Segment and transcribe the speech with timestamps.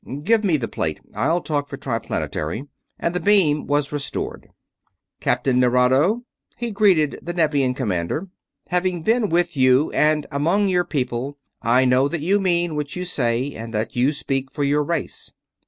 [0.23, 2.67] Give me the plate I'll talk for Triplanetary,"
[2.99, 4.47] and the beam was restored.
[5.19, 6.23] "Captain Nerado,"
[6.57, 8.27] he greeted the Nevian commander.
[8.69, 13.05] "Having been with you and among your people, I know that you mean what you
[13.05, 15.31] say and that you speak for your race.